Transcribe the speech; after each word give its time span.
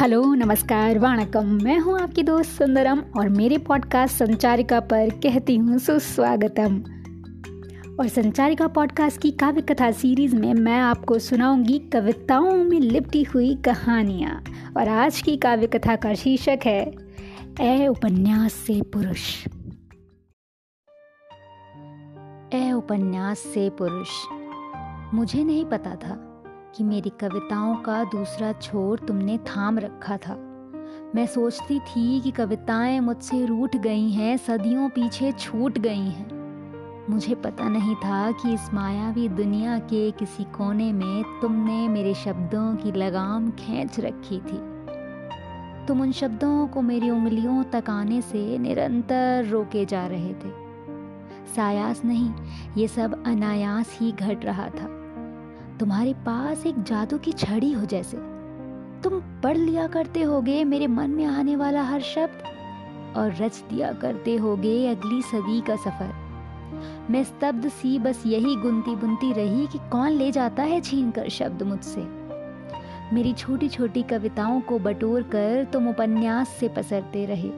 Hello, 0.00 0.34
नमस्कार, 0.34 0.98
वणकम। 0.98 1.46
मैं 1.62 1.78
हूँ 1.78 1.98
आपकी 2.00 2.22
दोस्त 2.22 2.50
सुंदरम 2.50 2.98
और 3.18 3.28
मेरे 3.28 3.58
पॉडकास्ट 3.58 4.16
संचारिका 4.16 4.80
पर 4.80 5.10
कहती 5.10 5.56
हूँ 5.56 5.78
सुस्वागतम। 5.78 6.76
और 8.00 8.08
संचारिका 8.08 8.66
पॉडकास्ट 8.66 9.20
की 9.20 9.30
काव्य 9.30 9.60
कथा 9.60 9.90
सीरीज़ 9.90 10.36
में 10.36 10.54
मैं 10.54 10.78
आपको 10.80 11.18
सुनाऊँगी 11.18 11.78
कविताओं 11.78 12.52
में 12.52 12.80
लिपटी 12.80 13.22
हुई 13.22 13.54
कहानियाँ। 13.54 14.42
और 14.76 14.88
आज 14.88 15.22
की 15.22 15.36
काव्य 15.36 15.66
कथा 15.66 15.96
का 15.96 16.14
शीर्षक 16.14 16.58
है, 16.64 16.94
ए 17.60 17.86
उपन्यास 17.86 18.52
से 18.52 18.82
पुरुष। 18.82 19.46
ए 22.54 22.72
उपन्यास 22.72 23.38
से 23.38 23.70
पुरुष, 23.70 24.08
मुझे 25.14 25.44
नहीं 25.44 25.64
पता 25.64 25.94
था 25.94 26.35
कि 26.76 26.84
मेरी 26.84 27.10
कविताओं 27.10 27.76
का 27.76 28.04
दूसरा 28.04 28.52
छोर 28.52 28.98
तुमने 28.98 29.38
थाम 29.38 29.78
रखा 29.78 30.16
था। 30.16 30.34
मैं 31.14 31.26
सोचती 31.26 31.78
थी 31.78 32.20
कि 32.20 32.30
कविताएँ 32.30 33.00
मुझसे 33.00 33.46
रूठ 33.46 33.76
गई 33.76 34.10
हैं, 34.10 34.36
सदियों 34.36 34.88
पीछे 34.88 35.32
छूट 35.32 35.78
गई 35.78 36.06
हैं। 36.06 36.36
मुझे 37.10 37.34
पता 37.34 37.68
नहीं 37.68 37.94
था 37.94 38.32
कि 38.32 38.54
इस 38.54 38.74
मायावी 38.74 39.28
दुनिया 39.28 39.78
के 39.78 40.10
किसी 40.10 40.44
कोने 40.44 40.92
में 40.92 41.24
तुमने 41.42 41.88
मेरे 41.88 42.14
शब्दों 42.14 42.76
की 42.76 42.92
लगाम 42.92 43.50
खींच 43.50 44.00
रखी 44.00 44.38
थी। 44.38 44.76
तुम 45.86 46.00
उन 46.00 46.12
शब्दों 46.12 46.66
को 46.66 46.82
मेरी 46.82 47.10
उंगलियों 47.10 47.64
तक 47.64 47.84
आने 47.90 48.22
से 48.22 48.58
निरंतर 48.58 49.46
रोके 49.46 49.84
जा 49.84 50.06
रहे 50.06 50.32
थे। 50.32 50.50
सायास 51.56 52.04
नहीं, 52.04 52.32
ये 52.76 52.88
सब 52.88 53.24
अनायास 53.26 53.98
ही 54.00 54.12
घट 54.12 54.44
रहा 54.44 54.68
था। 54.68 54.95
तुम्हारे 55.80 56.12
पास 56.14 56.66
एक 56.66 56.82
जादू 56.82 57.18
की 57.18 57.32
छड़ी 57.32 57.72
हो 57.72 57.84
जैसे। 57.84 58.16
तुम 59.02 59.20
पढ़ 59.42 59.56
लिया 59.56 59.86
करते 59.86 60.22
होगे 60.22 60.62
मेरे 60.64 60.86
मन 60.86 61.10
में 61.10 61.24
आने 61.24 61.56
वाला 61.56 61.82
हर 61.82 62.00
शब्द, 62.00 62.42
और 63.16 63.34
रच 63.34 63.62
दिया 63.70 63.92
करते 63.92 64.36
होगे 64.36 64.86
अगली 64.88 65.20
सदी 65.22 65.60
का 65.60 65.76
सफ़र। 65.76 66.12
मैं 67.10 67.22
स्तब्ध 67.24 67.68
सी 67.68 67.98
बस 67.98 68.22
यही 68.26 68.54
गुनती 68.56 68.94
बुनती 68.96 69.32
रही 69.32 69.66
कि 69.66 69.78
कौन 69.92 70.10
ले 70.10 70.30
जाता 70.32 70.62
है 70.62 70.80
छीन 70.80 71.10
कर 71.10 71.28
शब्द 71.28 71.62
मुझसे। 71.62 72.04
मेरी 73.14 73.32
छोटी 73.32 73.68
छोटी 73.68 74.02
कविताओं 74.02 74.60
को 74.60 74.78
बटोर 74.78 75.22
कर 75.22 75.64
तुम 75.64 75.88
उपन्यास 75.88 76.48
से 76.50 76.68
पसरते 76.68 77.26
रहे, 77.26 77.50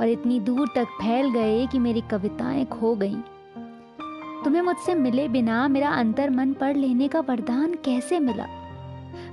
और 0.00 0.08
इतनी 0.08 0.40
दूर 0.40 0.68
तक 0.74 0.86
फैल 1.02 1.30
गए 1.30 1.66
कि 1.66 1.78
मेरी 1.78 2.00
कविताएँ 2.00 2.64
खो 2.64 2.94
गईं। 2.94 3.20
तुम्हें 4.44 4.62
मुझसे 4.62 4.94
मिले 4.94 5.28
बिना 5.28 5.68
मेरा 5.68 5.90
अंतर 5.90 6.30
मन 6.30 6.52
पढ़ 6.52 6.76
लेने 6.76 7.08
का 7.08 7.20
वरदान 7.20 7.74
कैसे 7.74 8.18
मिला? 8.18 8.46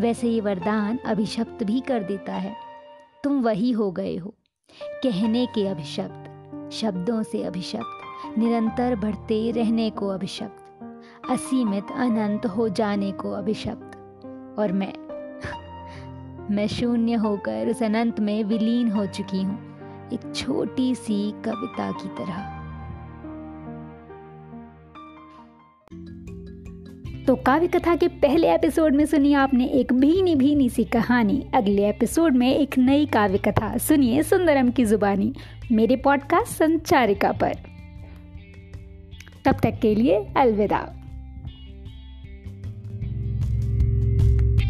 वैसे 0.00 0.28
ये 0.28 0.40
वरदान 0.40 0.98
अभिशप्त 0.98 1.64
भी 1.64 1.80
कर 1.80 2.02
देता 2.02 2.32
है। 2.32 2.56
तुम 3.24 3.42
वही 3.42 3.70
हो 3.70 3.90
गए 3.90 4.16
हो। 4.16 4.34
कहने 4.82 5.46
के 5.46 5.66
अभिशप्त, 5.66 6.70
शब्दों 6.72 7.22
से 7.22 7.42
अभिशप्त, 7.44 8.38
निरंतर 8.38 8.96
बढ़ते 8.96 9.50
रहने 9.50 9.90
को 9.90 10.08
अभिशप्त, 10.08 10.84
असीमित 11.30 11.86
अनंत 11.96 12.46
हो 12.46 12.68
जाने 12.68 13.12
को 13.12 13.30
अभिशप्त। 13.30 13.96
और 14.58 14.72
मैं 14.72 14.94
मैं 16.54 16.66
शून्य 16.66 17.14
होकर 17.14 17.68
उस 17.68 17.82
अनंत 17.82 18.20
में 18.20 18.44
विलीन 18.44 18.90
हो 18.92 19.06
चुकी 19.06 19.42
हूँ, 19.42 19.78
एक 20.12 20.34
छोटी 20.34 20.94
सी 20.94 21.32
कविता 21.32 21.92
की 21.92 22.08
तरह। 22.08 22.61
तो 27.26 27.36
काव्य 27.36 27.66
कथा 27.66 27.96
के 27.96 28.08
पहले 28.08 28.54
एपिसोड 28.54 28.94
में 28.94 29.06
सुनिए 29.06 29.34
आपने 29.34 29.66
एक 29.66 29.92
भीनी 29.92 30.34
भीनी 30.34 30.68
सी 30.68 30.84
कहानी। 30.84 31.46
अगले 31.54 31.88
एपिसोड 31.88 32.36
में 32.36 32.54
एक 32.54 32.78
नई 32.78 33.06
काव्य 33.06 33.38
कथा। 33.38 33.76
सुनिए 33.76 34.22
सुंदरम 34.22 34.70
की 34.70 34.84
जुबानी, 34.84 35.32
मेरे 35.72 35.96
पॉडकास्ट 35.96 36.52
संचारिका 36.52 37.32
पर। 37.32 37.52
तब 39.44 39.56
तक 39.62 39.78
के 39.82 39.94
लिए 39.94 40.26
अलविदा। 40.36 41.01